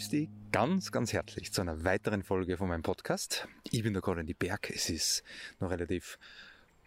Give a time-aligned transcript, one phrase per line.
[0.00, 3.46] Begrüße dich ganz, ganz herzlich zu einer weiteren Folge von meinem Podcast.
[3.70, 4.70] Ich bin der Colin die Berg.
[4.70, 5.22] Es ist
[5.58, 6.18] noch relativ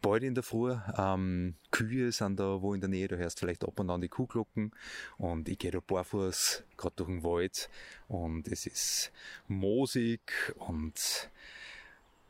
[0.01, 0.75] bald in der Früh.
[0.97, 4.07] Ähm, Kühe sind da wo in der Nähe, du hörst vielleicht ab und an die
[4.07, 4.71] Kuhglocken
[5.19, 7.69] und ich gehe da barfuß, gerade durch den Wald
[8.07, 9.11] und es ist
[9.47, 10.21] moosig
[10.55, 11.29] und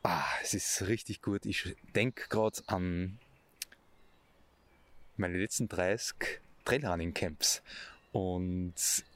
[0.02, 1.46] ah, es ist richtig gut.
[1.46, 3.18] Ich denke gerade an
[5.16, 7.62] meine letzten 30 Trailrunning Camps
[8.12, 8.74] und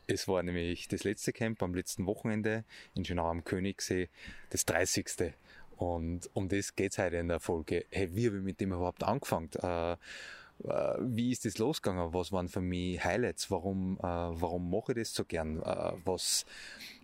[0.09, 2.65] es war nämlich das letzte Camp am letzten Wochenende
[2.95, 4.09] in Schönau am Königssee,
[4.51, 5.35] das 30.
[5.77, 7.85] Und um das geht's heute in der Folge.
[7.91, 9.51] Hey, wie habe ich mit dem überhaupt angefangen?
[9.63, 9.97] Äh, äh,
[11.01, 12.13] wie ist das losgegangen?
[12.15, 13.51] Was waren für mich Highlights?
[13.51, 15.63] Warum, äh, warum mache ich das so gern?
[15.63, 16.47] Äh, was,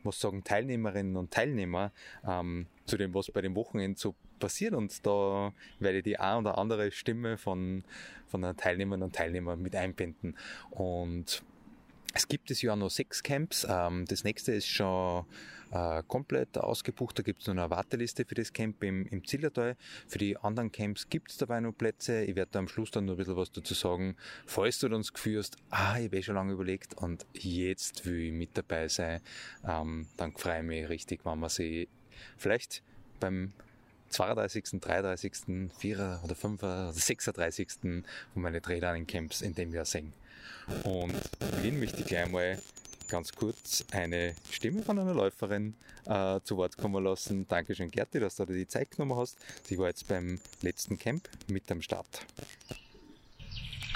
[0.02, 1.92] was sagen Teilnehmerinnen und Teilnehmer
[2.26, 4.72] ähm, zu dem, was bei dem Wochenende so passiert?
[4.72, 7.84] Und da werde ich die ein oder andere Stimme von,
[8.28, 10.36] von den Teilnehmerinnen und Teilnehmern mit einbinden.
[10.70, 11.44] Und
[12.14, 13.66] es gibt es ja noch sechs Camps.
[13.68, 15.26] Ähm, das nächste ist schon
[15.72, 17.18] äh, komplett ausgebucht.
[17.18, 19.76] Da gibt es noch eine Warteliste für das Camp im, im Zillertal.
[20.06, 22.22] Für die anderen Camps gibt es dabei noch Plätze.
[22.22, 24.16] Ich werde da am Schluss dann noch ein bisschen was dazu sagen.
[24.46, 28.06] Falls du dann das Gefühl hast, ah, ich habe eh schon lange überlegt und jetzt
[28.06, 29.20] will ich mit dabei sein,
[29.66, 31.88] ähm, dann freue ich mich richtig, wenn wir sie
[32.36, 32.84] vielleicht
[33.18, 33.52] beim
[34.10, 35.32] 32., 33.,
[35.76, 36.20] 4.
[36.22, 36.62] oder 5.
[36.62, 37.68] oder 36.
[37.80, 38.04] von
[38.34, 40.12] meinen Trailrunning Camps in dem Jahr singen.
[40.84, 41.14] Und
[41.56, 42.58] Beginn möchte ich gleich mal
[43.08, 45.74] ganz kurz eine Stimme von einer Läuferin
[46.06, 47.46] äh, zu Wort kommen lassen.
[47.48, 49.38] Dankeschön, Gerti, dass du dir die Zeit genommen hast.
[49.64, 52.20] Sie war jetzt beim letzten Camp mit am Start.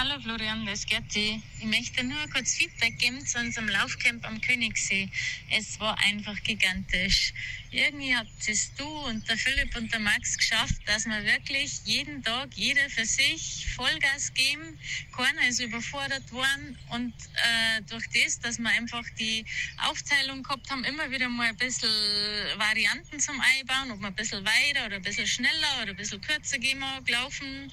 [0.01, 1.43] Hallo Florian, das ist Gerti.
[1.59, 5.09] Ich möchte nur kurz Feedback geben zu unserem Laufcamp am Königssee.
[5.51, 7.35] Es war einfach gigantisch.
[7.73, 12.23] Irgendwie habt es du und der Philipp und der Max geschafft, dass wir wirklich jeden
[12.23, 14.79] Tag, jeder für sich Vollgas geben.
[15.17, 19.45] Keiner ist überfordert worden und äh, durch das, dass wir einfach die
[19.79, 21.91] Aufteilung gehabt haben, immer wieder mal ein bisschen
[22.57, 26.21] Varianten zum Einbauen, ob wir ein bisschen weiter oder ein bisschen schneller oder ein bisschen
[26.21, 27.73] kürzer gehen wir gelaufen,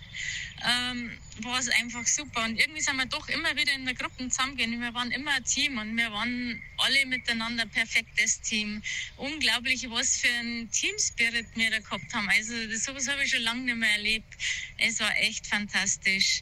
[0.65, 1.11] ähm,
[1.41, 2.45] war es einfach super.
[2.45, 4.79] Und irgendwie sind wir doch immer wieder in der Gruppe zusammengehen.
[4.79, 8.81] Wir waren immer ein Team und wir waren alle miteinander perfektes Team.
[9.17, 12.29] Unglaublich, was für ein Teamspirit wir da gehabt haben.
[12.29, 14.33] Also sowas habe ich schon lange nicht mehr erlebt.
[14.77, 16.41] Es war echt fantastisch.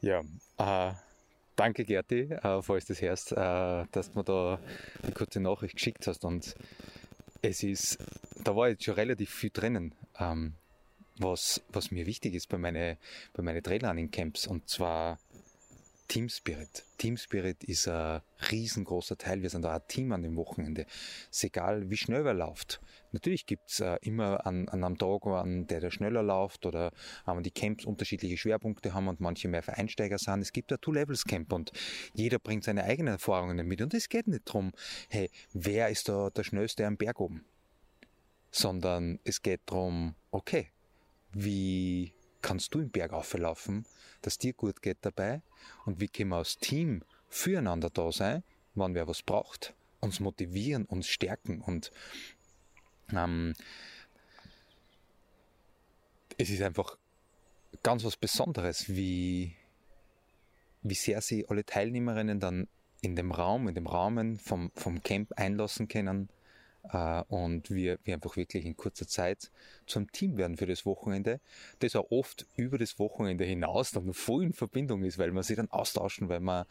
[0.00, 0.20] Ja,
[0.58, 0.94] äh,
[1.56, 3.36] danke Gerti, äh, falls das hörst, äh,
[3.92, 4.60] dass du mir da
[5.02, 6.24] eine kurze Nachricht geschickt hast.
[6.24, 6.54] Und
[7.40, 7.98] es ist,
[8.42, 9.94] da war jetzt schon relativ viel drinnen.
[10.18, 10.54] Ähm,
[11.18, 12.96] was, was mir wichtig ist bei meinen
[13.32, 15.18] bei meine Trailrunning-Camps und zwar
[16.12, 16.84] Team Spirit.
[16.98, 19.40] Team Spirit ist ein riesengroßer Teil.
[19.40, 20.84] Wir sind da ein Team an dem Wochenende.
[21.30, 22.82] Ist egal, wie schnell wer läuft.
[23.12, 26.92] Natürlich gibt's äh, immer an, an einem Tag, an der der schneller läuft oder
[27.24, 30.42] wenn die Camps unterschiedliche Schwerpunkte haben und manche mehr für Einsteiger sind.
[30.42, 31.72] Es gibt ein Two-Levels-Camp und
[32.12, 33.80] jeder bringt seine eigenen Erfahrungen mit.
[33.80, 34.72] Und es geht nicht darum,
[35.08, 37.46] hey, wer ist da der Schnellste am Berg oben?
[38.50, 40.68] Sondern es geht darum, okay,
[41.32, 43.86] wie kannst du im Berg auflaufen,
[44.22, 45.42] dass dir gut geht dabei?
[45.84, 48.42] Und wie können wir als Team füreinander da sein,
[48.74, 51.92] wann wer was braucht, uns motivieren, uns stärken und
[53.12, 53.54] ähm,
[56.38, 56.96] es ist einfach
[57.82, 59.54] ganz was Besonderes, wie,
[60.82, 62.68] wie sehr sie alle Teilnehmerinnen dann
[63.00, 66.28] in dem Raum, in dem Rahmen vom, vom Camp einlassen können,
[66.90, 69.50] äh, und wir, wir einfach wirklich in kurzer Zeit
[69.86, 71.40] zum Team werden für das Wochenende,
[71.80, 75.56] das auch oft über das Wochenende hinaus dann voll in Verbindung ist, weil wir sich
[75.56, 76.64] dann austauschen, weil man,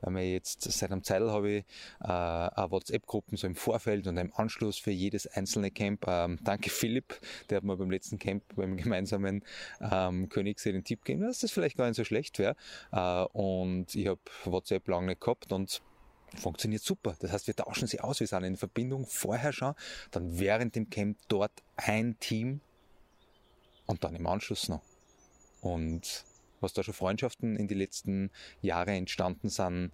[0.00, 1.64] weil man jetzt seit einem Zeit habe ich
[2.00, 6.06] äh, WhatsApp-Gruppen so im Vorfeld und im Anschluss für jedes einzelne Camp.
[6.06, 7.20] Ähm, danke Philipp,
[7.50, 9.42] der hat mir beim letzten Camp, beim gemeinsamen
[9.80, 12.56] ähm, Königssee den Tipp gegeben, dass das vielleicht gar nicht so schlecht wäre.
[12.92, 15.82] Äh, und ich habe WhatsApp lange nicht gehabt und
[16.34, 17.16] funktioniert super.
[17.18, 19.74] Das heißt, wir tauschen sie aus, wir sind in Verbindung vorher schon,
[20.10, 22.60] dann während dem Camp dort ein Team
[23.86, 24.82] und dann im Anschluss noch.
[25.60, 26.24] Und
[26.60, 28.30] was da schon Freundschaften in die letzten
[28.60, 29.92] Jahre entstanden sind,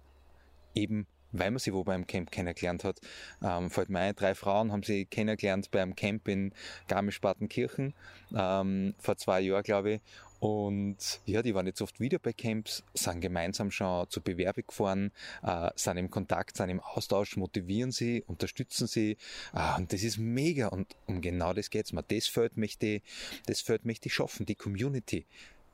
[0.73, 3.01] eben weil man sie wo beim Camp kennengelernt hat.
[3.41, 6.53] Ähm, fällt mir ein, drei Frauen haben sie kennengelernt beim Camp in
[6.87, 7.93] Garmisch-Partenkirchen
[8.35, 10.01] ähm, vor zwei Jahren, glaube ich.
[10.43, 15.13] Und ja, die waren jetzt oft wieder bei Camps, sind gemeinsam schon zur Bewerbung gefahren,
[15.41, 19.15] äh, sind im Kontakt, sind im Austausch, motivieren sie, unterstützen sie.
[19.53, 20.67] Äh, und das ist mega.
[20.67, 22.03] Und um genau das geht's mir.
[22.03, 23.03] Das fällt mich die,
[23.45, 25.25] das fällt mich die schaffen, die Community.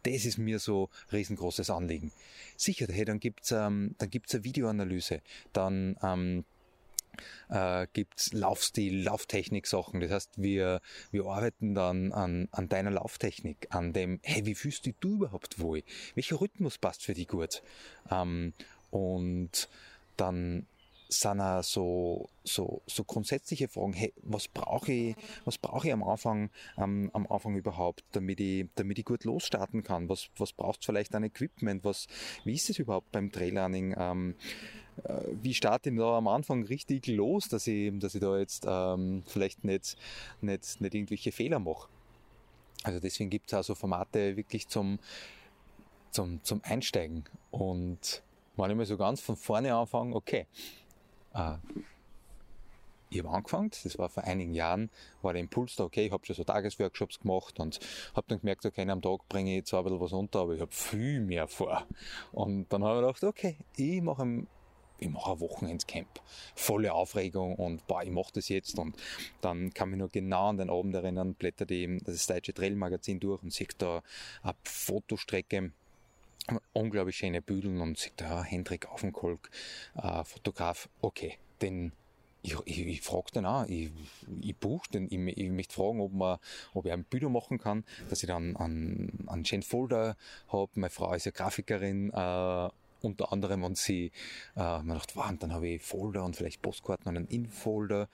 [0.03, 2.11] Das ist mir so riesengroßes Anliegen.
[2.55, 6.45] Sicher, hey, dann gibt's ähm, eine Videoanalyse, dann ähm,
[7.49, 9.99] äh, gibt's Laufstil, Lauftechnik-Sachen.
[9.99, 10.81] Das heißt, wir,
[11.11, 15.59] wir arbeiten dann an, an deiner Lauftechnik, an dem, hey, wie fühlst du dich überhaupt
[15.59, 15.83] wohl?
[16.15, 17.61] Welcher Rhythmus passt für dich gut?
[18.11, 18.53] Ähm,
[18.91, 19.69] und
[20.17, 20.65] dann
[21.09, 26.03] sind auch so, so, so grundsätzliche Fragen, hey, was brauche ich, was brauche ich am
[26.03, 30.07] Anfang, ähm, am Anfang überhaupt, damit ich, damit ich gut losstarten kann?
[30.07, 31.83] Was, was braucht vielleicht an Equipment?
[31.83, 32.07] Was,
[32.43, 33.95] wie ist es überhaupt beim Trailrunning?
[33.97, 34.78] Ähm, äh,
[35.41, 39.23] wie starte ich da am Anfang richtig los, dass ich, dass ich da jetzt ähm,
[39.25, 39.97] vielleicht nicht,
[40.41, 41.89] nicht, nicht irgendwelche Fehler mache?
[42.83, 44.99] Also deswegen gibt es auch so Formate wirklich zum,
[46.11, 47.25] zum, zum Einsteigen.
[47.51, 48.23] Und
[48.55, 50.47] wenn ich mal so ganz von vorne anfange, okay,
[51.33, 51.55] äh,
[53.11, 54.89] ich habe angefangen, das war vor einigen Jahren,
[55.21, 57.79] war der Impuls da, okay, ich habe schon so Tagesworkshops gemacht und
[58.15, 60.61] habe dann gemerkt, okay, am Tag bringe ich zwar ein bisschen was unter, aber ich
[60.61, 61.85] habe viel mehr vor.
[62.31, 64.45] Und dann habe ich gedacht, okay, ich mache
[64.99, 66.07] ich mache ein Wochenendscamp.
[66.55, 68.77] Volle Aufregung und boah, ich mache das jetzt.
[68.77, 68.95] Und
[69.41, 73.19] dann kann mich nur genau an den Abend erinnern, blätter die, das Deutsche Trail Magazin
[73.19, 74.03] durch und sehe da
[74.43, 75.71] eine Fotostrecke
[76.73, 79.51] unglaublich schöne Büdeln und sagt, ja, Hendrik Aufenkolk,
[79.95, 81.91] äh, Fotograf, okay, den
[82.41, 83.91] ich, ich, ich frage den auch, ich,
[84.41, 86.37] ich buche den, ich, ich möchte fragen, ob, man,
[86.73, 90.15] ob ich ein Bilder machen kann, dass ich dann einen, einen schönen Folder
[90.47, 90.71] habe.
[90.75, 92.69] Meine Frau ist ja Grafikerin, äh,
[93.03, 94.11] unter anderem und sie,
[94.55, 98.09] äh, man dachte, wow, und dann habe ich Folder und vielleicht Postkarten und einen In-Folder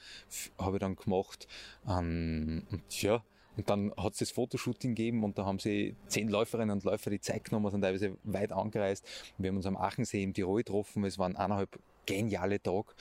[0.58, 1.48] habe ich dann gemacht.
[1.88, 3.24] Ähm, und ja,
[3.58, 7.10] und dann hat es das Fotoshooting gegeben und da haben sie zehn Läuferinnen und Läufer
[7.10, 9.06] die Zeit genommen, sind teilweise weit angereist.
[9.38, 11.06] Wir haben uns am Achensee im Tirol getroffen.
[11.06, 12.94] Es waren eineinhalb geniale Tage.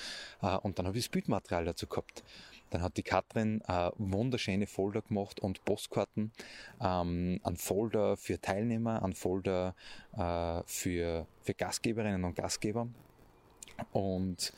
[0.43, 2.23] Äh, und dann habe ich das Bildmaterial dazu gehabt.
[2.75, 6.33] Dann hat die Katrin äh, wunderschöne Folder gemacht und Postkarten.
[6.81, 9.77] Ähm, ein Folder für Teilnehmer, ein Folder
[10.17, 12.89] äh, für, für Gastgeberinnen und Gastgeber.
[13.93, 14.53] Und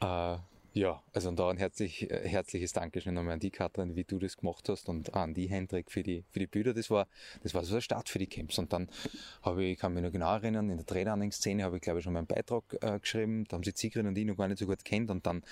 [0.00, 0.36] äh,
[0.74, 4.36] ja, also da ein herzlich, äh, herzliches Dankeschön nochmal an die Katrin, wie du das
[4.36, 6.74] gemacht hast und an die Hendrik für die, für die Bilder.
[6.74, 7.06] Das war,
[7.44, 8.58] das war so ein Start für die Camps.
[8.58, 8.88] Und dann
[9.42, 12.12] habe ich, kann mich noch genau erinnern, in der Trailrunning-Szene habe ich glaube ich schon
[12.12, 13.44] meinen Beitrag äh, geschrieben.
[13.44, 15.10] Da haben sie Zigrin und ich noch gar nicht so gut kennt.
[15.10, 15.44] Und dann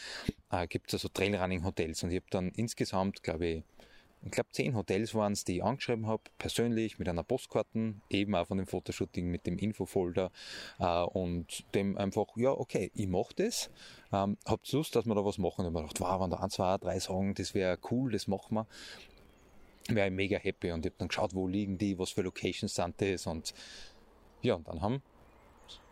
[0.51, 2.03] äh, gibt es also Trailrunning-Hotels.
[2.03, 3.63] Und ich habe dann insgesamt, glaube ich,
[4.25, 8.35] ich glaube, zehn Hotels waren es, die ich angeschrieben habe, persönlich mit einer Postkarten, eben
[8.35, 10.31] auch von dem Fotoshooting mit dem Infofolder
[10.79, 13.71] äh, und dem einfach, ja, okay, ich mache das,
[14.13, 15.63] ähm, habt Lust, dass wir da was machen?
[15.63, 18.55] Ich habe gedacht, wow, wenn da ein, zwei, drei sagen, das wäre cool, das machen
[18.55, 18.67] wir,
[19.89, 20.71] wäre ich mega happy.
[20.71, 23.27] Und ich habe dann geschaut, wo liegen die, was für Locations sind das?
[23.27, 23.55] Und
[24.41, 25.03] ja, und dann haben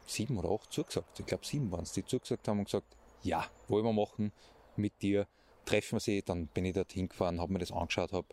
[0.06, 2.86] sieben oder acht zugesagt, ich glaube sieben waren es, die zugesagt haben und gesagt,
[3.22, 4.32] ja, wollen wir machen
[4.76, 5.26] mit dir,
[5.70, 8.26] treffen wir sie, dann bin ich dorthin gefahren, habe mir das angeschaut, habe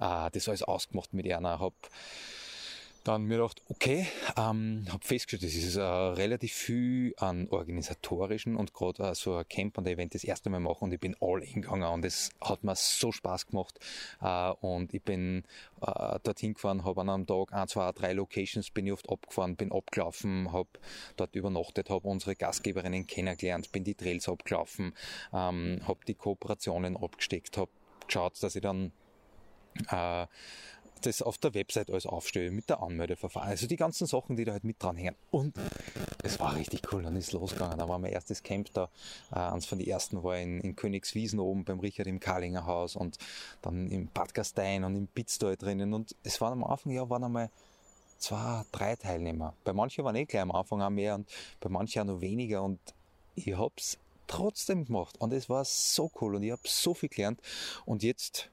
[0.00, 1.74] äh, das alles ausgemacht mit einer, habe
[3.04, 4.06] dann mir gedacht, okay,
[4.36, 9.48] ähm, habe festgestellt, das ist äh, relativ viel an organisatorischen und gerade äh, so ein
[9.48, 12.30] Camp und Event das erste Mal machen und ich bin all in gegangen und es
[12.40, 13.78] hat mir so Spaß gemacht
[14.20, 15.44] äh, und ich bin
[15.80, 19.56] äh, dorthin gefahren, habe an einem Tag ein, zwei, drei Locations bin ich oft abgefahren,
[19.56, 20.68] bin abgelaufen, habe
[21.16, 24.94] dort übernachtet, habe unsere Gastgeberinnen kennengelernt, bin die Trails abgelaufen,
[25.32, 27.70] ähm, habe die Kooperationen abgesteckt, habe
[28.06, 28.92] geschaut, dass ich dann
[29.88, 30.26] äh,
[31.06, 34.52] das auf der Website alles aufstelle, mit der Anmeldeverfahren, also die ganzen Sachen, die da
[34.52, 35.14] halt mit dranhängen.
[35.30, 35.54] Und
[36.22, 37.78] es war richtig cool, dann ist losgegangen.
[37.78, 38.88] Da war mein erstes Camp da,
[39.32, 42.96] äh, eins von den ersten war in, in Königswiesen oben beim Richard im Karlinger Haus
[42.96, 43.18] und
[43.60, 47.24] dann im Bad Gastein und im Pitztal drinnen und es waren am Anfang, ja, waren
[47.24, 47.50] einmal
[48.18, 49.54] zwei, drei Teilnehmer.
[49.64, 51.28] Bei manchen waren eh gleich am Anfang auch mehr und
[51.60, 52.78] bei manchen auch noch weniger und
[53.34, 57.40] ich hab's trotzdem gemacht und es war so cool und ich habe so viel gelernt
[57.84, 58.50] und jetzt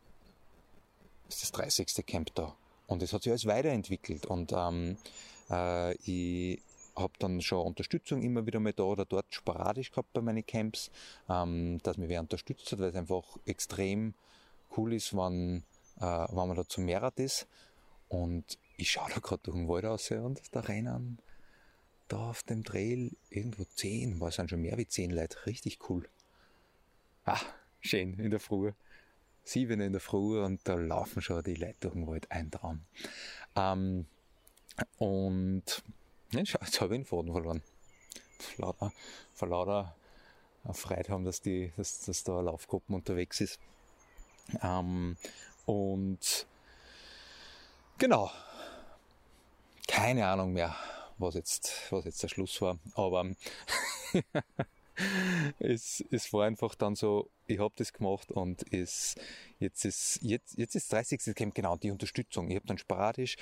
[1.29, 2.05] ist das 30.
[2.05, 2.55] Camp da.
[2.87, 4.25] Und es hat sich alles weiterentwickelt.
[4.25, 4.97] Und ähm,
[5.49, 6.61] äh, ich
[6.95, 10.91] habe dann schon Unterstützung immer wieder mal da oder dort sporadisch gehabt bei meinen Camps,
[11.29, 14.15] ähm, dass mir wer unterstützt hat, weil es einfach extrem
[14.75, 15.63] cool ist, wenn,
[15.97, 17.47] äh, wenn man da zu mehret ist.
[18.09, 21.19] Und ich schaue da gerade durch den Wald raus und da rennen
[22.07, 25.77] da auf dem Trail irgendwo zehn, war es sind schon mehr wie zehn Leute, richtig
[25.89, 26.09] cool.
[27.23, 27.39] Ah,
[27.81, 28.71] schön in der Früh
[29.43, 32.81] sieben in der Früh und da laufen schon die Leute durch Wald ein Traum.
[33.55, 34.05] Ähm,
[34.97, 35.63] und
[36.31, 37.63] jetzt habe ich den Faden verloren.
[38.37, 38.93] Vor lauter,
[39.33, 39.95] vor lauter
[40.73, 43.59] Freude haben, dass, die, dass, dass da Laufgruppen unterwegs ist.
[44.61, 45.17] Ähm,
[45.65, 46.47] und
[47.97, 48.31] genau,
[49.87, 50.75] keine Ahnung mehr,
[51.17, 53.25] was jetzt, was jetzt der Schluss war, aber
[55.59, 59.15] es, es war einfach dann so, ich habe das gemacht und es,
[59.59, 61.35] jetzt ist jetzt, jetzt ist 30.
[61.35, 62.49] Camp genau die Unterstützung.
[62.49, 63.37] Ich habe dann sporadisch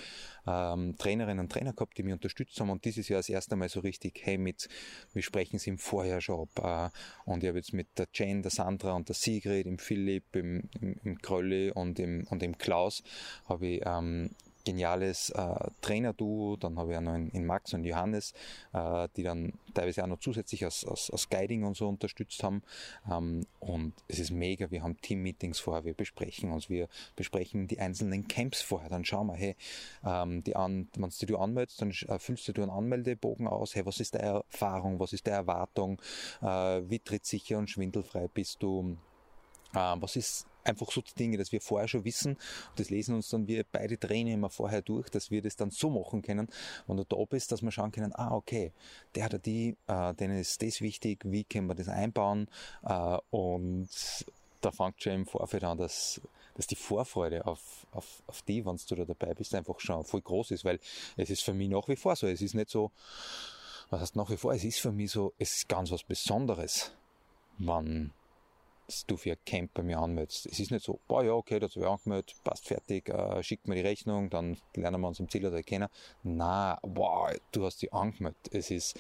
[0.45, 3.69] ähm, Trainerinnen und Trainer gehabt, die mich unterstützt haben und dieses Jahr das erste Mal
[3.69, 4.69] so richtig, hey, mit,
[5.13, 6.93] wir sprechen sie im Vorjahr schon ab.
[7.25, 10.35] Äh, und ich habe jetzt mit der Jane, der Sandra und der Sigrid, im Philipp,
[10.35, 13.03] im, im, im Krölli und im, und im Klaus
[13.45, 14.31] habe ich ähm,
[14.67, 16.57] geniales äh, Trainer-Duo.
[16.57, 18.33] Dann habe ich auch noch in, in Max und Johannes,
[18.74, 22.62] äh, die dann teilweise auch noch zusätzlich als, als, als Guiding und so unterstützt haben.
[23.09, 24.69] Ähm, und es ist mega.
[24.69, 28.89] Wir haben Team-Meetings vorher, wir besprechen uns, wir besprechen die einzelnen Camps vorher.
[28.89, 29.55] Dann schauen wir, hey,
[30.05, 33.74] ähm, die an, wenn du dich anmeldest, dann äh, füllst du einen Anmeldebogen aus.
[33.74, 35.00] Hey, was ist deine Erfahrung?
[35.00, 36.01] Was ist deine Erwartung?
[36.41, 38.97] Äh, wie trittsicher und schwindelfrei bist du?
[39.74, 42.33] Äh, was ist einfach so Dinge, dass wir vorher schon wissen.
[42.33, 45.71] Und das lesen uns dann wir beide Trainer immer vorher durch, dass wir das dann
[45.71, 46.47] so machen können,
[46.88, 48.71] wenn du da bist, dass wir schauen können, ah, okay,
[49.15, 52.47] der oder die, äh, denen ist das wichtig, wie können wir das einbauen?
[52.83, 53.89] Äh, und
[54.62, 56.21] da fängt schon im Vorfeld an, dass,
[56.55, 60.21] dass die Vorfreude auf, auf, auf die, wenn du da dabei bist, einfach schon voll
[60.21, 60.79] groß ist, weil
[61.15, 62.91] es ist für mich nach wie vor so, es ist nicht so,
[63.89, 66.91] was heißt nach wie vor, es ist für mich so, es ist ganz was Besonderes,
[67.59, 68.12] wann
[69.08, 70.46] du für ein Camp bei mir anmeldest.
[70.46, 73.75] Es ist nicht so, boah, ja, okay, dazu ich angemeldet, passt fertig, äh, schickt mir
[73.75, 75.89] die Rechnung, dann lernen wir uns im Ziel oder kennen.
[76.24, 78.50] Na, boah, du hast dich angemeldet.
[78.51, 78.98] Es ist,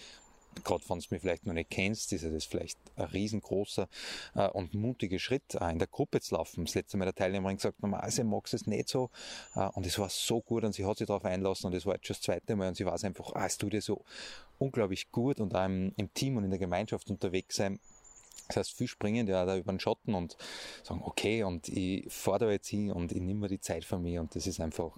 [0.63, 3.87] gerade wenn du mich vielleicht noch nicht kennst, ist das vielleicht ein riesengroßer
[4.35, 6.65] äh, und mutiger Schritt, äh, in der Gruppe zu laufen.
[6.65, 9.09] Das letzte Mal der Teilnehmerin gesagt, normalerweise mag es nicht so
[9.55, 11.95] äh, und es war so gut und sie hat sich darauf einlassen und es war
[11.95, 14.03] jetzt schon das zweite Mal und sie weiß einfach, ah, es tut dir so
[14.59, 17.79] unglaublich gut und auch im Team und in der Gemeinschaft unterwegs sein
[18.47, 20.37] das heißt, viel springen ja da über den Schatten und
[20.83, 24.19] sagen, okay, und ich fordere jetzt hin und ich nehme mir die Zeit für mich
[24.19, 24.91] und das ist einfach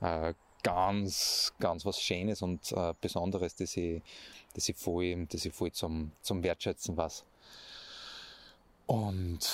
[0.00, 4.02] äh, ganz, ganz was Schönes und äh, Besonderes, das ich,
[4.54, 7.24] das ich voll, das ich voll zum, zum Wertschätzen was.
[8.86, 9.48] Und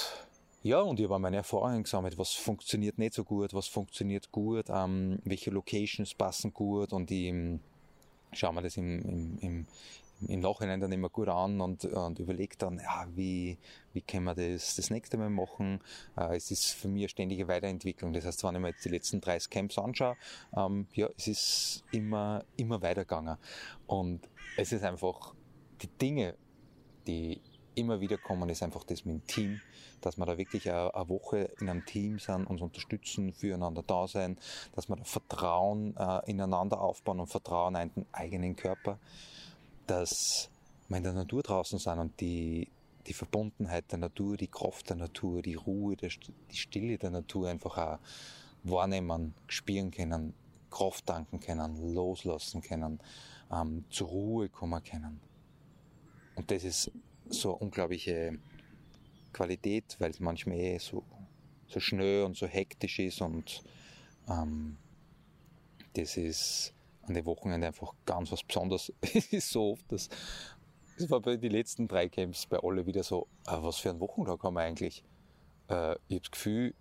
[0.63, 4.67] ja, und ich habe meine Erfahrungen gesammelt, was funktioniert nicht so gut, was funktioniert gut,
[4.69, 7.33] ähm, welche Locations passen gut und ich
[8.33, 9.67] schaue mir das im, im, im,
[10.27, 13.59] im Nachhinein dann immer gut an und, und überlege dann, ja, wie,
[13.93, 15.81] wie können wir das das nächste Mal machen.
[16.17, 18.13] Äh, es ist für mich eine ständige Weiterentwicklung.
[18.13, 20.17] Das heißt, wenn ich mir jetzt die letzten 30 Camps anschaue,
[20.57, 23.37] ähm, ja, es ist immer, immer weitergegangen.
[23.87, 25.35] Und es ist einfach
[25.83, 26.35] die Dinge,
[27.07, 27.41] die
[27.75, 29.61] immer wieder kommen, ist einfach das mit dem Team,
[30.01, 34.09] dass wir da wirklich eine, eine Woche in einem Team sind, uns unterstützen, füreinander da
[34.09, 34.39] sein,
[34.73, 38.99] dass wir da Vertrauen äh, ineinander aufbauen und Vertrauen in den eigenen Körper
[39.87, 40.51] dass
[40.89, 42.69] wir in der Natur draußen sind und die,
[43.07, 47.79] die Verbundenheit der Natur, die Kraft der Natur, die Ruhe, die Stille der Natur einfach
[47.79, 47.99] auch
[48.63, 50.35] wahrnehmen, spüren können,
[50.71, 53.01] Kraft danken können, loslassen können,
[53.53, 55.21] ähm, zur Ruhe kommen können.
[56.35, 56.91] Und das ist
[57.29, 58.39] so eine unglaubliche
[59.33, 61.05] Qualität, weil es manchmal eh so,
[61.67, 63.63] so schnell und so hektisch ist und
[64.29, 64.77] ähm,
[65.95, 66.75] das ist
[67.07, 68.93] an den Wochenenden einfach ganz was Besonderes.
[69.01, 70.09] Es ist so oft, dass
[70.99, 74.01] es war bei den letzten drei Camps bei alle wieder so, ah, was für einen
[74.01, 75.05] Wochentag haben wir eigentlich?
[75.69, 76.75] Äh, ich habe das Gefühl,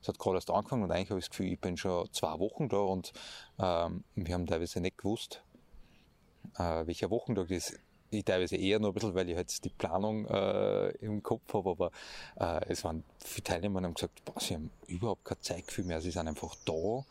[0.00, 2.38] es hat gerade erst angefangen und eigentlich habe ich das Gefühl, ich bin schon zwei
[2.38, 3.12] Wochen da und
[3.58, 5.42] ähm, wir haben teilweise nicht gewusst,
[6.56, 7.80] äh, welcher Wochentag das ist.
[8.12, 11.70] Ich teilweise eher nur ein bisschen, weil ich halt die Planung äh, im Kopf habe,
[11.70, 11.90] aber
[12.40, 16.00] äh, es waren viele Teilnehmer die haben gesagt, boah, sie haben überhaupt kein Zeitgefühl mehr,
[16.00, 17.04] sie sind einfach da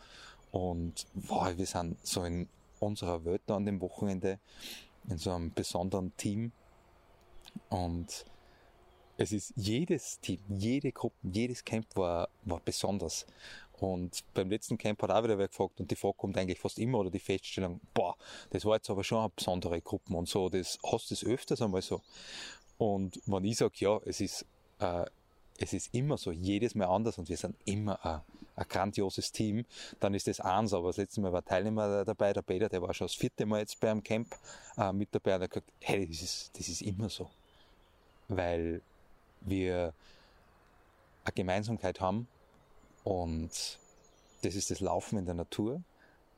[0.51, 2.47] und wow, wir sind so in
[2.79, 4.39] unserer Welt an dem Wochenende,
[5.07, 6.51] in so einem besonderen Team.
[7.69, 8.25] Und
[9.17, 13.25] es ist jedes Team, jede Gruppe, jedes Camp war, war besonders.
[13.79, 16.79] Und beim letzten Camp hat auch wieder wer gefragt und die Frage kommt eigentlich fast
[16.79, 18.15] immer oder die Feststellung, boah,
[18.49, 21.61] das war jetzt aber schon eine besondere Gruppe und so, das hast du das öfters
[21.61, 22.01] einmal so.
[22.77, 24.45] Und wenn ich sage, ja, es ist
[24.79, 25.05] äh,
[25.59, 28.21] es ist immer so, jedes Mal anders und wir sind immer ein,
[28.59, 29.65] ein grandioses Team,
[29.99, 30.73] dann ist das eins.
[30.73, 33.59] Aber das letzte Mal war Teilnehmer dabei, der Peter, der war schon das vierte Mal
[33.59, 34.35] jetzt beim Camp
[34.77, 37.29] äh, mit dabei und hat gesagt, hey, das ist, das ist immer so.
[38.27, 38.81] Weil
[39.41, 39.93] wir
[41.23, 42.27] eine Gemeinsamkeit haben
[43.03, 43.51] und
[44.41, 45.81] das ist das Laufen in der Natur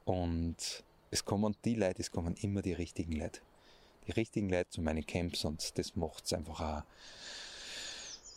[0.06, 3.42] und es kommen die Leute, es kommen immer die richtigen Leute.
[4.08, 6.84] Die richtigen Leute zu meinen Camps und das macht es einfach auch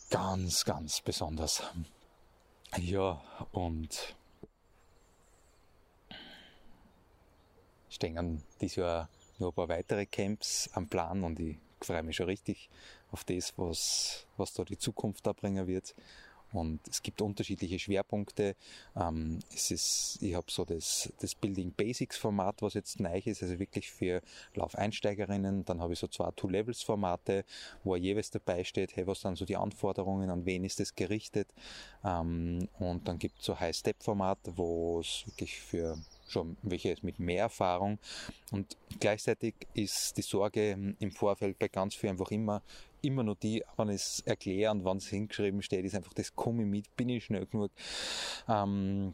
[0.09, 1.63] ganz, ganz besonders.
[2.77, 4.15] Ja, und
[7.89, 12.27] stehen dieses Jahr noch ein paar weitere Camps am Plan und ich freue mich schon
[12.27, 12.69] richtig
[13.11, 15.95] auf das, was, was da die Zukunft da bringen wird.
[16.55, 18.55] Und es gibt unterschiedliche Schwerpunkte.
[18.95, 23.43] Ähm, es ist, ich habe so das, das Building Basics Format, was jetzt neu ist,
[23.43, 24.21] also wirklich für
[24.53, 25.65] Laufeinsteigerinnen.
[25.65, 27.43] Dann habe ich so zwei Two-Levels Formate,
[27.83, 31.47] wo jeweils dabei steht, hey, was sind so die Anforderungen, an wen ist das gerichtet.
[32.03, 35.97] Ähm, und dann gibt es so High-Step Format, wo es wirklich für
[36.27, 37.99] schon welche ist mit mehr Erfahrung.
[38.51, 42.61] Und gleichzeitig ist die Sorge im Vorfeld bei ganz vielen einfach immer,
[43.05, 46.35] immer nur die, wenn ich es erkläre und wenn es hingeschrieben steht, ist einfach das
[46.35, 47.71] komme ich mit, bin ich schnell genug.
[48.47, 49.13] Ähm,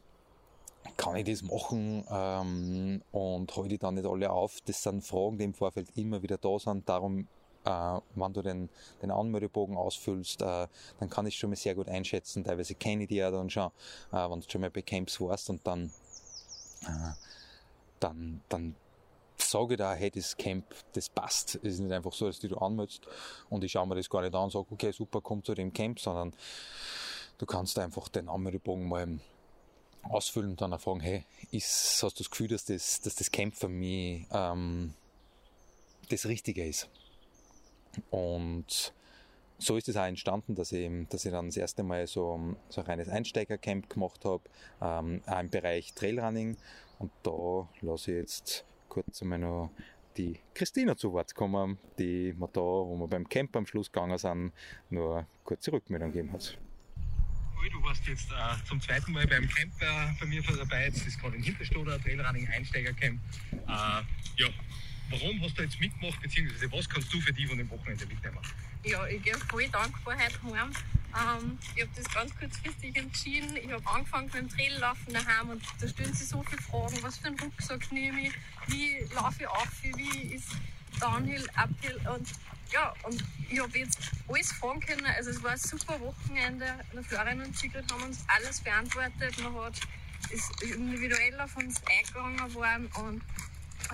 [0.98, 4.60] kann ich das machen ähm, und halte ich dann nicht alle auf.
[4.66, 6.88] Das sind Fragen, die im Vorfeld immer wieder da sind.
[6.88, 7.28] Darum,
[7.66, 8.70] äh, wenn du den,
[9.02, 10.68] den Anmeldebogen ausfüllst, äh,
[11.00, 12.44] dann kann ich schon mal sehr gut einschätzen.
[12.44, 13.72] Teilweise kenne ich die ja dann schon,
[14.12, 15.92] äh, wenn du schon mal bei Camps warst und dann,
[16.84, 17.14] äh,
[18.00, 18.76] dann, dann
[19.52, 21.56] sage da, hey, das Camp, das passt.
[21.56, 23.06] Es ist nicht einfach so, dass du anmeldest
[23.50, 25.74] und ich schaue mir das gar nicht an und sage, okay, super, komm zu dem
[25.74, 26.34] Camp, sondern
[27.38, 29.20] du kannst einfach den Anmeldebogen mal
[30.04, 33.30] ausfüllen und dann auch fragen, hey, ist, hast du das Gefühl, dass das, dass das
[33.30, 34.94] Camp für mich ähm,
[36.10, 36.90] das Richtige ist?
[38.10, 38.94] Und
[39.58, 42.82] so ist es auch entstanden, dass ich, dass ich dann das erste Mal so, so
[42.82, 44.44] ein reines Einsteigercamp gemacht habe,
[44.82, 46.58] ähm, auch im Bereich Trailrunning.
[47.00, 49.72] Und da lasse ich jetzt kurz einmal noch
[50.18, 54.18] die Christina zu Wort kommen, die mir da, wo wir beim Camp am Schluss gegangen
[54.18, 54.52] sind,
[54.90, 56.58] nur eine kurze Rückmeldung gegeben hat.
[57.72, 59.86] Du warst jetzt äh, zum zweiten Mal beim Camp äh,
[60.20, 60.86] bei mir dabei.
[60.86, 63.20] Jetzt ist gerade im Hinterstoder Trailrunning Einsteigercamp.
[63.52, 64.50] Äh, ja,
[65.10, 68.40] warum hast du jetzt mitgemacht, beziehungsweise was kannst du für die von dem Wochenende mitnehmen?
[68.84, 70.72] Ja, ich gehe voll dankbar heute heim.
[71.14, 73.56] Ähm, ich habe das ganz kurzfristig entschieden.
[73.58, 76.98] Ich habe angefangen mit dem Traillaufen daheim und da stellen sich so viele Fragen.
[77.02, 78.34] Was für einen Rucksack nehme ich?
[78.68, 79.68] Wie laufe ich auf?
[79.82, 80.50] Wie ist
[81.00, 82.00] Downhill, Uphill?
[82.16, 82.30] Und
[82.72, 85.06] ja, und ich habe jetzt alles fragen können.
[85.06, 86.80] Also es war ein super Wochenende.
[86.94, 89.42] Der Florian und Sigrid haben uns alles beantwortet.
[89.44, 89.76] Man hat
[90.30, 93.22] ist individuell auf uns eingegangen worden und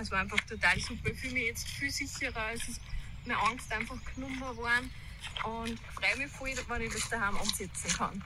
[0.00, 1.10] es war einfach total super.
[1.10, 2.52] Ich fühle mich jetzt viel sicherer.
[2.52, 2.80] Es ist
[3.24, 4.90] meine Angst einfach genommen worden
[5.44, 8.22] und freue mich voll, wenn ich das daheim umsetzen kann.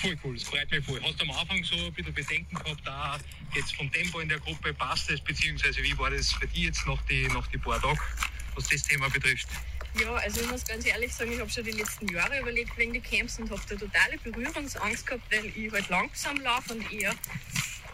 [0.00, 1.00] Voll cool, das freut mich voll.
[1.02, 3.18] Hast du am Anfang so ein bisschen Bedenken gehabt, da
[3.54, 6.86] jetzt vom Tempo in der Gruppe passt es, beziehungsweise wie war das für dich jetzt
[6.86, 8.00] nach die, nach die paar Tagen,
[8.54, 9.48] was das Thema betrifft?
[10.00, 12.94] Ja, also ich muss ganz ehrlich sagen, ich habe schon die letzten Jahre überlegt wegen
[12.94, 17.14] den Camps und habe da totale Berührungsangst gehabt, weil ich halt langsam laufe und eher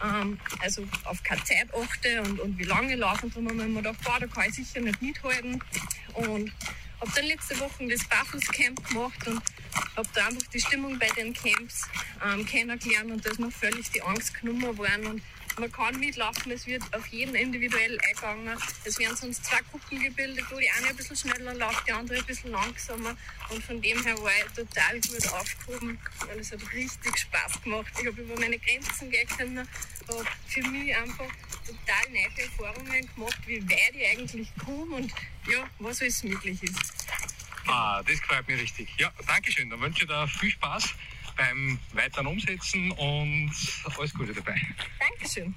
[0.03, 3.25] ähm, also auf keine Zeit achte und, und wie lange laufe.
[3.25, 5.61] Und darum habe ich mir gedacht, boah, da kann ich sicher nicht mithalten.
[6.13, 6.53] Und
[6.99, 9.41] habe dann letzte Woche das Barfußcamp gemacht und
[9.95, 11.87] habe da einfach die Stimmung bei den Camps
[12.25, 15.07] ähm, kennengelernt und da ist mir völlig die Angst genommen worden.
[15.07, 15.21] Und
[15.59, 18.57] man kann mitlaufen, es wird auf jeden individuell eingegangen.
[18.85, 22.19] Es werden sonst zwei Gruppen gebildet, wo die eine ein bisschen schneller läuft, die andere
[22.19, 23.15] ein bisschen langsamer.
[23.49, 27.91] Und von dem her war ich total gut aufgehoben, weil es hat richtig Spaß gemacht.
[27.99, 29.67] Ich habe über meine Grenzen gehen können,
[30.07, 31.29] habe für mich einfach
[31.69, 35.11] total neue Erfahrungen gemacht, wie weit ich eigentlich komme und
[35.51, 36.93] ja, was alles möglich ist.
[37.67, 38.89] Ah, das gefällt mir richtig.
[38.97, 39.69] Ja, danke schön.
[39.69, 40.93] Dann wünsche ich dir viel Spaß
[41.37, 43.51] beim weiteren Umsetzen und
[43.97, 44.59] alles Gute dabei.
[44.99, 45.53] Dankeschön.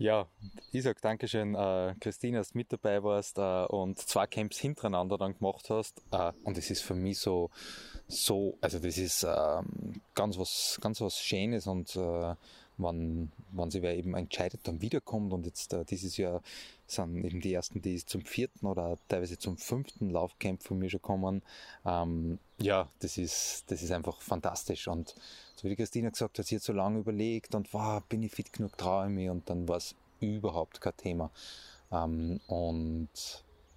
[0.00, 0.28] Ja,
[0.70, 5.18] ich sag Dankeschön, äh, Christine, dass du mit dabei warst äh, und zwei Camps hintereinander
[5.18, 6.00] dann gemacht hast.
[6.12, 7.50] Äh, und es ist für mich so,
[8.06, 12.34] so, also das ist ähm, ganz was, ganz was Schönes und äh,
[12.78, 16.42] wann, wann sich wer eben entscheidet, dann wiederkommt und jetzt äh, dieses Jahr
[16.86, 21.02] sind eben die ersten, die zum vierten oder teilweise zum fünften Laufcamp von mir schon
[21.02, 21.42] kommen.
[21.84, 25.14] Ähm, ja, das ist, das ist einfach fantastisch und
[25.56, 28.32] so wie die Christina gesagt hat, sie hat so lange überlegt und wow, bin ich
[28.32, 31.30] fit genug, traue ich mich und dann war es überhaupt kein Thema.
[31.90, 33.08] Ähm, und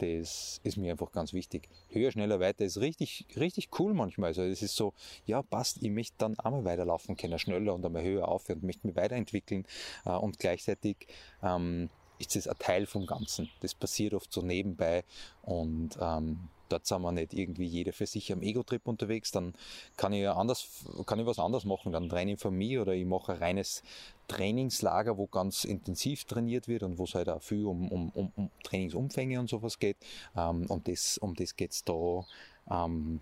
[0.01, 1.69] das ist mir einfach ganz wichtig.
[1.89, 4.29] Höher, schneller, weiter ist richtig, richtig cool manchmal.
[4.29, 4.93] Also es ist so,
[5.25, 8.87] ja, passt, ich möchte dann einmal weiterlaufen können, schneller und einmal höher aufhören und möchte
[8.87, 9.65] mich weiterentwickeln
[10.05, 11.07] äh, und gleichzeitig
[11.43, 13.49] ähm, ist es ein Teil vom Ganzen.
[13.61, 15.03] Das passiert oft so nebenbei
[15.43, 19.53] und ähm, dort sind wir nicht irgendwie jeder für sich am Ego-Trip unterwegs, dann
[19.97, 20.67] kann ich ja anders,
[21.05, 23.83] kann ich was anderes machen, dann traine ich von mir oder ich mache ein reines
[24.27, 28.31] Trainingslager, wo ganz intensiv trainiert wird und wo es halt auch viel um, um, um,
[28.35, 29.97] um Trainingsumfänge und sowas geht.
[30.35, 32.25] Ähm, und das, um das geht's da
[32.69, 33.19] ähm,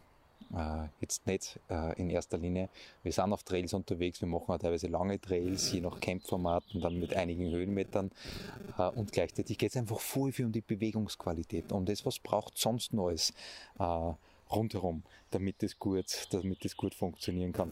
[0.55, 2.69] äh, jetzt nicht äh, in erster Linie.
[3.03, 6.81] Wir sind auf Trails unterwegs, wir machen auch teilweise lange Trails, je nach Campformat und
[6.81, 8.11] dann mit einigen Höhenmetern.
[8.77, 12.57] Äh, und gleichzeitig geht es einfach voll viel um die Bewegungsqualität, um das, was braucht
[12.57, 13.33] sonst Neues.
[13.79, 14.13] Äh,
[14.51, 17.71] rundherum, damit es gut, damit es gut funktionieren kann.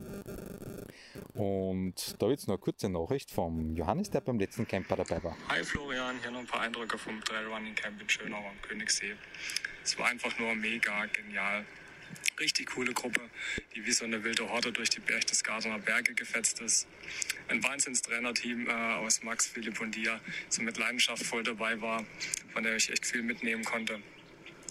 [1.34, 5.36] Und da jetzt noch eine kurze Nachricht vom Johannes, der beim letzten Camper dabei war.
[5.50, 9.16] Hi Florian, hier noch ein paar Eindrücke vom Trailrunning Camp in Schönau am Königssee.
[9.84, 11.66] Es war einfach nur mega genial.
[12.40, 13.22] Richtig coole Gruppe,
[13.76, 16.88] die wie so eine wilde Horde durch die Berchtesgadener Berge gefetzt ist.
[17.48, 22.06] Ein Wahnsinnstrainerteam äh, aus Max, Philipp und dir, so mit Leidenschaft voll dabei war,
[22.54, 24.00] von der ich echt viel mitnehmen konnte.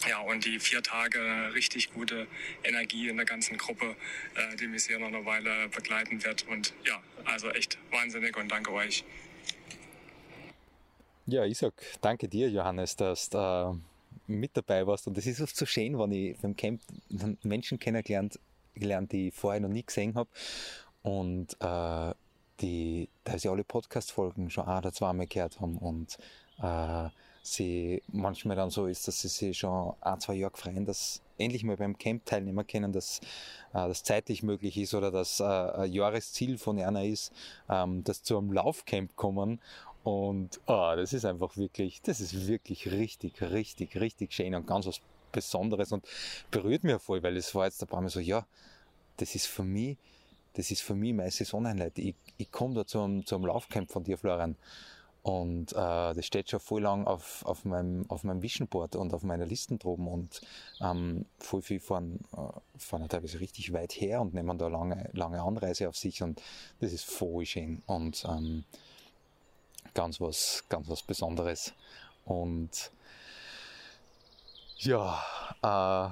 [0.08, 2.28] Ja, und die vier Tage richtig gute
[2.62, 3.96] Energie in der ganzen Gruppe,
[4.34, 6.46] äh, die mich hier noch eine Weile begleiten wird.
[6.48, 9.04] Und ja, also echt wahnsinnig und danke euch.
[11.26, 11.72] Ja, sag
[12.02, 13.72] danke dir, Johannes, dass äh,
[14.26, 15.06] mit dabei warst.
[15.06, 16.80] Und es ist oft so schön, wenn ich beim Camp
[17.42, 18.38] Menschen kennengelernt,
[18.74, 20.28] gelernt, die ich vorher noch nie gesehen habe.
[21.02, 22.14] Und äh,
[22.60, 26.18] die, da sie alle Podcast-Folgen schon ein oder zweimal gehört haben und
[26.62, 27.08] äh,
[27.42, 31.64] sie manchmal dann so ist, dass sie sich schon ein, zwei Jahre freuen, dass endlich
[31.64, 33.20] mal beim Camp teilnehmen können, dass
[33.72, 37.32] äh, das zeitlich möglich ist oder dass äh, ein Jahresziel von einer ist,
[37.68, 39.60] ähm, dass zu einem Laufcamp kommen
[40.06, 44.86] und oh, das ist einfach wirklich, das ist wirklich richtig, richtig, richtig schön und ganz
[44.86, 45.00] was
[45.32, 46.06] Besonderes und
[46.52, 48.46] berührt mich voll, weil es war jetzt ein paar Mal so, ja,
[49.16, 49.96] das ist für mich,
[50.52, 51.98] das ist für mich meine Saisoneinheit.
[51.98, 54.54] Ich, ich komme da zum, zum Laufcamp von dir, Florian.
[55.24, 59.12] Und äh, das steht schon voll lang auf, auf, meinem, auf meinem Vision Board und
[59.12, 60.40] auf meiner Listen droben und
[60.80, 65.42] ähm, voll viel fahren, äh, fahren teilweise richtig weit her und nehmen da lange, lange
[65.42, 66.40] Anreise auf sich und
[66.78, 68.62] das ist voll schön und ähm,
[69.96, 71.72] ganz was, ganz was Besonderes.
[72.24, 72.92] Und
[74.78, 75.20] ja,
[75.62, 76.10] äh,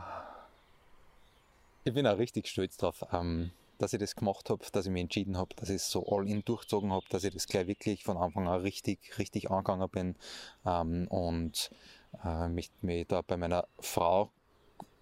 [1.85, 3.05] ich bin auch richtig stolz drauf.
[3.12, 6.07] Ähm, dass ich das gemacht habe, dass ich mich entschieden habe, dass ich es so
[6.07, 9.88] all in durchzogen habe, dass ich das gleich wirklich von Anfang an richtig, richtig angegangen
[9.90, 10.16] bin
[10.64, 11.70] ähm, und
[12.25, 14.31] äh, mich, mich da bei meiner Frau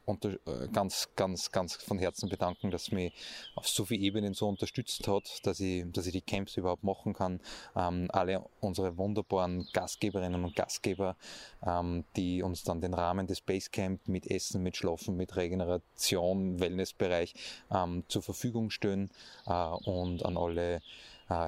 [0.05, 3.13] unter, äh, ganz, ganz, ganz von Herzen bedanken, dass mich
[3.55, 7.13] auf so vielen Ebenen so unterstützt hat, dass ich, dass ich die Camps überhaupt machen
[7.13, 7.41] kann.
[7.77, 11.17] Ähm, alle unsere wunderbaren Gastgeberinnen und Gastgeber,
[11.65, 17.35] ähm, die uns dann den Rahmen des Basecamp mit Essen, mit Schlafen, mit Regeneration, Wellnessbereich
[17.71, 19.11] ähm, zur Verfügung stellen
[19.47, 20.81] äh, und an alle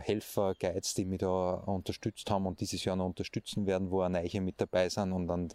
[0.00, 4.08] Helfer, Guides, die mich da unterstützt haben und dieses Jahr noch unterstützen werden, wo auch
[4.08, 5.48] neue mit dabei sind und dann,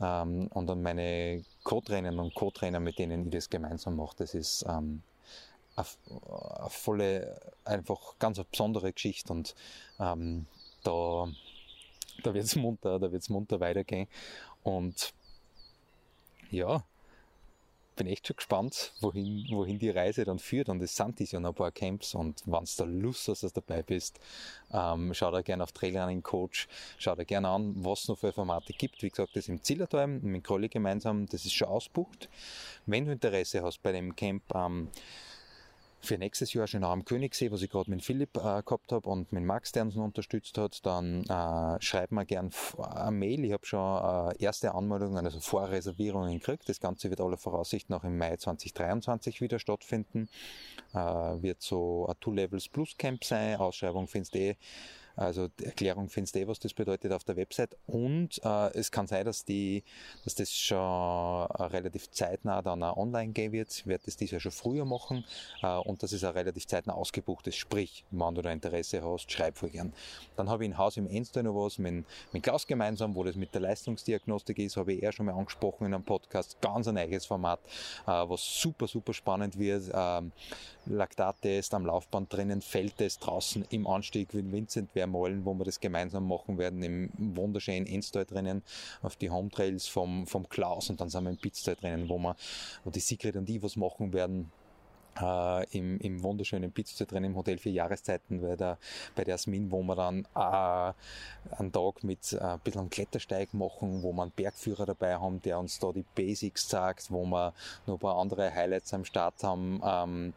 [0.00, 4.16] ähm, und dann meine Co-Trainerinnen und Co-Trainer, mit denen ich das gemeinsam mache.
[4.18, 5.02] Das ist ähm,
[5.76, 5.86] eine,
[6.58, 9.54] eine volle, einfach ganz eine besondere Geschichte und
[10.00, 10.46] ähm,
[10.82, 11.28] da,
[12.22, 14.08] da wird es munter, da wird's munter weitergehen
[14.62, 15.12] und
[16.50, 16.82] ja,
[17.98, 20.68] bin echt schon gespannt, wohin, wohin die Reise dann führt.
[20.68, 22.14] Und es sind dies ja noch ein paar Camps.
[22.14, 24.18] Und wenn du da Lust hast, dass du dabei bist,
[24.72, 28.32] ähm, schau da gerne auf Trailrunning Coach, schau da gerne an, was es noch für
[28.32, 29.02] Formate gibt.
[29.02, 32.28] Wie gesagt, das ist im Zillertal mit Crolli gemeinsam, das ist schon ausbucht.
[32.86, 34.88] Wenn du Interesse hast bei dem Camp, ähm,
[36.00, 39.32] für nächstes Jahr schon am Königssee, was ich gerade mit Philipp äh, gehabt habe und
[39.32, 43.44] mit Max, der uns unterstützt hat, dann äh, schreibt mir gern eine Mail.
[43.44, 46.68] Ich habe schon äh, erste Anmeldungen, also Vorreservierungen gekriegt.
[46.68, 50.28] Das Ganze wird aller Voraussicht nach im Mai 2023 wieder stattfinden.
[50.92, 53.56] Äh, wird so ein Two Levels Plus Camp sein.
[53.56, 54.56] Ausschreibung findest du eh
[55.18, 57.76] also die Erklärung findest du eh, was das bedeutet auf der Website.
[57.86, 59.82] Und äh, es kann sein, dass, die,
[60.22, 63.72] dass das schon äh, relativ zeitnah dann auch online gehen wird.
[63.72, 65.24] Ich werde das dieses Jahr schon früher machen
[65.62, 67.56] äh, und dass es auch relativ zeitnah ausgebucht ist.
[67.56, 69.92] Sprich, wenn du da Interesse hast, schreib voll gern.
[70.36, 73.34] Dann habe ich in Haus im Enster noch was mit, mit Klaus gemeinsam, wo das
[73.34, 76.60] mit der Leistungsdiagnostik ist, habe ich eher schon mal angesprochen in einem Podcast.
[76.60, 77.58] Ganz ein eigenes Format,
[78.06, 79.90] äh, was super, super spannend wird.
[79.92, 80.30] Ähm,
[80.86, 85.80] Laktattest am Laufband drinnen, Feldtest draußen im Anstieg, wie Vincent wäre malen, wo wir das
[85.80, 88.62] gemeinsam machen werden, im wunderschönen Endstall drinnen,
[89.02, 92.18] auf die Home Trails vom, vom Klaus und dann sind wir im Pitzstall drinnen, wo
[92.18, 92.36] wir,
[92.84, 94.50] wo die Sigrid und die was machen werden,
[95.20, 98.78] äh, im, im wunderschönen Pizza drin im Hotel für Jahreszeiten bei der,
[99.14, 100.92] bei der Asmin, wo wir dann äh,
[101.56, 105.58] einen Tag mit äh, ein bisschen Klettersteig machen, wo wir einen Bergführer dabei haben, der
[105.58, 107.52] uns da die Basics sagt, wo wir
[107.86, 109.80] noch ein paar andere Highlights am Start haben.
[109.84, 110.32] Ähm,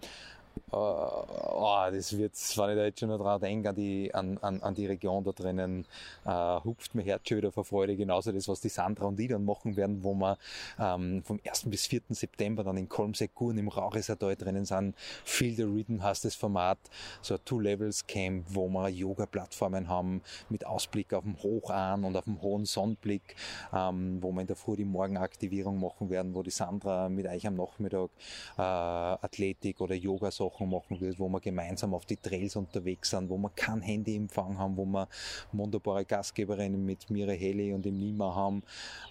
[0.72, 4.38] Uh, oh, das wird, wenn ich da jetzt schon noch dran denke, an die, an,
[4.38, 5.86] an, an die Region da drinnen,
[6.26, 7.98] uh, hupft mir Herz schon wieder vor Freude.
[7.98, 10.38] Genauso das, was die Sandra und ich dann machen werden, wo wir
[10.80, 11.70] ähm, vom 1.
[11.70, 12.02] bis 4.
[12.12, 14.96] September dann in Kolmsekuren im Rauresertal drinnen sind.
[15.26, 16.80] Feel the Rhythm heißt das Format,
[17.22, 22.42] so ein Two-Levels-Camp, wo wir Yoga-Plattformen haben mit Ausblick auf dem Hochan und auf dem
[22.42, 23.36] hohen Sonnenblick,
[23.74, 27.46] ähm, wo wir in der Früh die Morgenaktivierung machen werden, wo die Sandra mit euch
[27.46, 28.10] am Nachmittag
[28.58, 33.30] äh, Athletik oder Yoga Sachen machen wird, wo wir gemeinsam auf die Trails unterwegs sind,
[33.30, 35.08] wo wir kein Handyempfang haben, wo wir
[35.52, 38.64] wunderbare Gastgeberinnen mit Mire Heli und im Nima haben.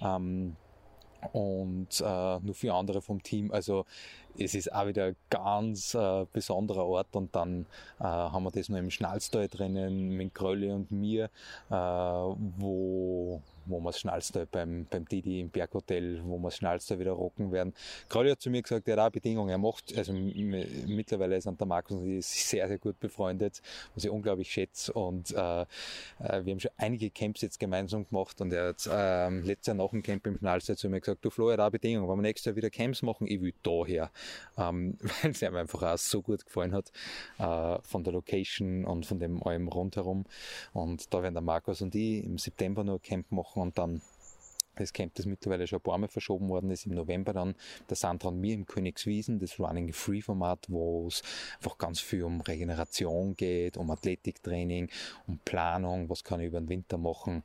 [0.02, 0.56] Ähm,
[1.32, 3.52] und äh, nur viele andere vom Team.
[3.52, 3.84] Also
[4.38, 7.66] es ist auch wieder ein ganz äh, besonderer Ort und dann
[7.98, 11.24] äh, haben wir das noch im Schnalztal drinnen mit Krölli und mir,
[11.68, 16.98] äh, wo wo wir das Schnalztal beim, beim Didi im Berghotel, wo wir das Schnalztal
[16.98, 17.74] wieder rocken werden.
[18.08, 19.50] Krölli hat zu mir gesagt, er hat auch Bedingungen.
[19.50, 23.62] Er macht, also mittlerweile sind der Markus und ich sehr, sehr gut befreundet,
[23.94, 25.66] was ich unglaublich schätze und äh, äh,
[26.18, 29.90] wir haben schon einige Camps jetzt gemeinsam gemacht und er hat äh, letztes Jahr nach
[29.90, 32.22] dem Camp im Schnalztal zu mir gesagt, du Flo, er hat auch Bedingungen, wenn wir
[32.22, 34.10] nächstes Jahr wieder Camps machen, ich will da her
[34.56, 36.92] ähm, weil es ihm einfach auch so gut gefallen hat
[37.38, 40.24] äh, von der Location und von dem allem rundherum.
[40.72, 44.00] Und da werden der Markus und ich im September nur Camp machen und dann
[44.76, 47.54] das Camp, das mittlerweile schon ein paar Mal verschoben worden ist, im November dann,
[47.88, 51.22] der Sandra und mir im Königswiesen, das Running Free Format, wo es
[51.56, 54.88] einfach ganz viel um Regeneration geht, um Athletiktraining,
[55.26, 57.42] um Planung, was kann ich über den Winter machen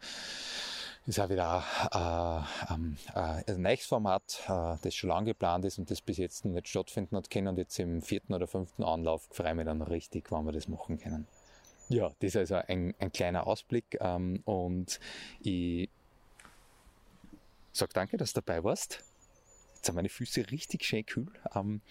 [1.08, 5.78] ist auch wieder äh, ähm, äh, ein neues Format, äh, das schon lange geplant ist
[5.78, 8.84] und das bis jetzt noch nicht stattfinden hat können und jetzt im vierten oder fünften
[8.84, 11.28] Anlauf freue ich mich dann richtig, wann wir das machen können.
[11.90, 15.00] Ja, das ist also ein, ein kleiner Ausblick ähm, und
[15.42, 15.90] ich
[17.76, 19.04] sag danke, dass du dabei warst.
[19.76, 21.82] Jetzt sind meine Füße richtig schön kühl ähm,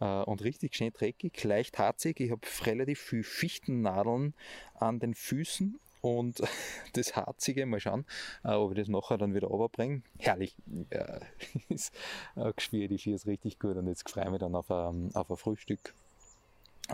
[0.00, 2.20] äh, und richtig schön dreckig, leicht harzig.
[2.20, 4.34] Ich habe relativ viel Fichtennadeln
[4.74, 6.42] an den Füßen und
[6.94, 8.04] das Harzige, mal schauen,
[8.44, 10.02] äh, ob ich das nachher dann wieder runterbringe.
[10.18, 10.56] Herrlich.
[10.92, 11.20] Ja,
[11.68, 11.94] ist
[12.36, 15.36] äh, Ski ist richtig gut und jetzt freue ich mich dann auf ein, auf ein
[15.36, 15.94] Frühstück.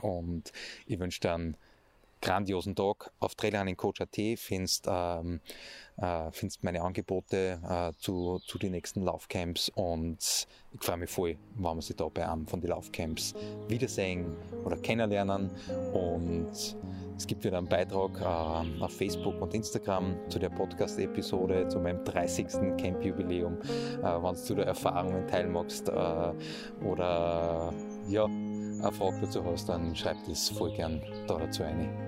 [0.02, 0.52] Und
[0.86, 1.56] ich wünsche dann
[2.20, 3.12] grandiosen Tag.
[3.20, 5.40] Auf Trailrunning-Coach.at findest, ähm,
[5.96, 11.36] äh, findest meine Angebote äh, zu, zu den nächsten Laufcamps und ich freue mich voll,
[11.56, 13.34] wenn wir sich da bei einem von den Laufcamps
[13.68, 15.50] wiedersehen oder kennenlernen
[15.92, 16.76] und
[17.18, 22.04] es gibt wieder einen Beitrag äh, auf Facebook und Instagram zu der Podcast-Episode, zu meinem
[22.04, 22.76] 30.
[22.76, 25.92] Camp-Jubiläum, äh, wenn du der Erfahrungen teilen magst äh,
[26.84, 27.72] oder
[28.08, 32.07] ja, eine Frage dazu hast, dann schreib das voll gern da dazu ein.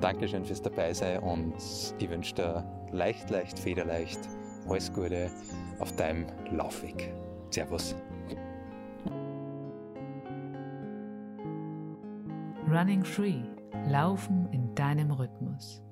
[0.00, 1.54] Dankeschön fürs Dabeisein und
[1.98, 4.20] ich wünsche dir leicht, leicht, federleicht
[4.68, 5.30] alles Gute
[5.78, 7.12] auf deinem Laufweg.
[7.50, 7.94] Servus.
[12.68, 13.42] Running Free
[13.88, 15.85] Laufen in deinem Rhythmus.